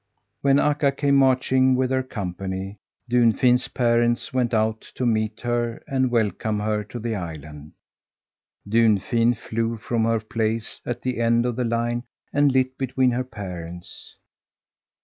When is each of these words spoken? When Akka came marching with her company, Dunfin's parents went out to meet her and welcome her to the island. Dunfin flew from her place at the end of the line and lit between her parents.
When 0.41 0.57
Akka 0.57 0.91
came 0.93 1.13
marching 1.17 1.75
with 1.75 1.91
her 1.91 2.01
company, 2.01 2.77
Dunfin's 3.07 3.67
parents 3.67 4.33
went 4.33 4.51
out 4.51 4.81
to 4.95 5.05
meet 5.05 5.41
her 5.41 5.83
and 5.85 6.09
welcome 6.09 6.59
her 6.59 6.83
to 6.85 6.97
the 6.97 7.13
island. 7.13 7.73
Dunfin 8.67 9.35
flew 9.35 9.77
from 9.77 10.05
her 10.05 10.19
place 10.19 10.81
at 10.87 11.03
the 11.03 11.19
end 11.21 11.45
of 11.45 11.55
the 11.55 11.65
line 11.65 12.01
and 12.33 12.51
lit 12.51 12.79
between 12.79 13.11
her 13.11 13.23
parents. 13.23 14.15